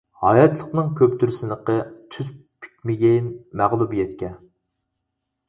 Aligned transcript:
ھاياتلىقنىڭ 0.21 0.87
كۆپتۇر 1.01 1.33
سىنىقى، 1.39 1.75
تىز 2.15 2.31
پۈكمىگىن 2.65 3.29
مەغلۇبىيەتكە. 3.63 4.33